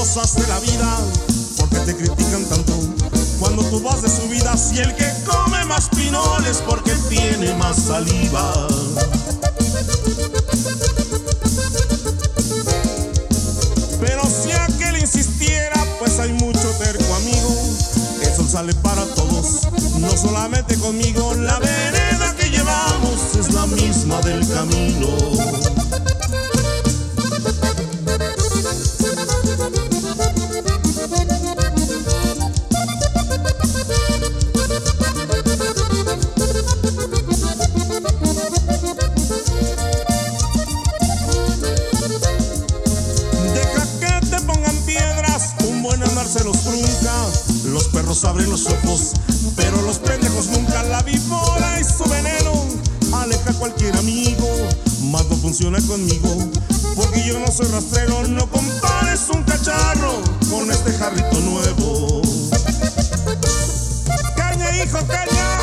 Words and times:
cosas 0.00 0.34
de 0.34 0.46
la 0.46 0.58
vida, 0.60 0.98
porque 1.58 1.76
te 1.80 1.94
critican 1.94 2.42
tanto. 2.46 2.72
Cuando 3.38 3.62
tú 3.64 3.82
vas 3.82 4.00
de 4.00 4.08
subida, 4.08 4.56
si 4.56 4.78
el 4.78 4.94
que 4.96 5.06
come 5.26 5.62
más 5.66 5.90
pinoles 5.90 6.62
porque 6.66 6.92
tiene 7.10 7.52
más 7.56 7.76
saliva. 7.76 8.66
Pero 14.00 14.22
si 14.24 14.52
aquel 14.52 15.00
insistiera, 15.00 15.84
pues 15.98 16.18
hay 16.18 16.32
mucho 16.32 16.66
terco 16.78 17.14
amigo. 17.16 17.54
El 18.22 18.34
sol 18.34 18.48
sale 18.48 18.72
para 18.76 19.04
todos, 19.04 19.68
no 19.98 20.16
solamente 20.16 20.78
conmigo. 20.78 21.34
La 21.34 21.58
vereda 21.58 22.34
que 22.36 22.48
llevamos 22.48 23.36
es 23.38 23.52
la 23.52 23.66
misma 23.66 24.18
del 24.22 24.48
camino. 24.48 25.59
Los 46.20 46.34
trunca. 46.34 47.26
Los 47.64 47.84
perros 47.84 48.24
abren 48.24 48.50
los 48.50 48.66
ojos, 48.66 49.12
pero 49.56 49.80
los 49.82 49.98
pendejos 49.98 50.48
nunca. 50.48 50.82
La 50.84 51.02
víbora 51.02 51.80
y 51.80 51.84
su 51.84 52.04
veneno 52.04 52.66
aleja 53.12 53.50
a 53.50 53.54
cualquier 53.54 53.96
amigo, 53.96 54.46
más 55.04 55.24
no 55.30 55.36
funciona 55.36 55.80
conmigo. 55.80 56.28
Porque 56.94 57.24
yo 57.24 57.38
no 57.38 57.50
soy 57.50 57.66
rastrero, 57.68 58.28
no 58.28 58.46
compares 58.50 59.28
un 59.32 59.42
cacharro 59.44 60.20
con 60.50 60.70
este 60.70 60.92
jarrito 60.92 61.40
nuevo. 61.40 62.20
¡Caña, 64.36 64.84
hijo, 64.84 64.98
caña! 65.06 65.59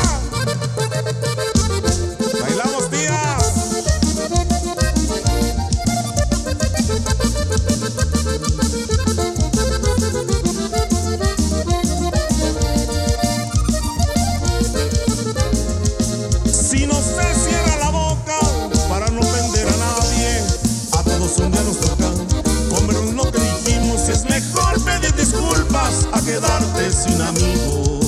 Quedarte 26.38 26.92
sin 26.92 27.20
amigos. 27.20 27.98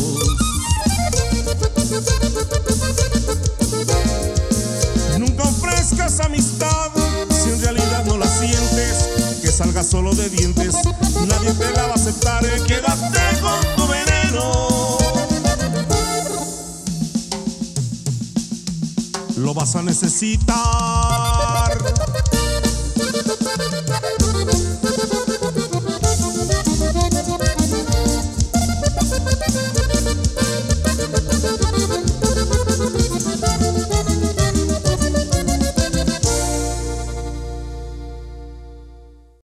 Nunca 5.19 5.43
ofrezcas 5.43 6.21
amistad 6.21 6.91
si 7.31 7.51
en 7.51 7.61
realidad 7.61 8.05
no 8.07 8.17
la 8.17 8.27
sientes. 8.27 9.41
Que 9.43 9.49
salga 9.51 9.83
solo 9.83 10.15
de 10.15 10.29
dientes, 10.29 10.75
nadie 11.27 11.53
te 11.55 11.71
la 11.73 11.87
va 11.87 11.93
a 11.93 11.95
aceptar. 11.95 12.45
eh, 12.45 12.63
Quédate 12.67 13.41
con 13.41 13.61
tu 13.77 13.87
veneno. 13.89 14.99
Lo 19.39 19.55
vas 19.55 19.75
a 19.77 19.83
necesitar. 19.83 21.10